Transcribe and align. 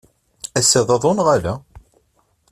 Ass-a 0.59 0.81
d 0.87 0.89
aḍu 0.95 1.11
neɣ 1.17 1.27
ala? 1.35 1.53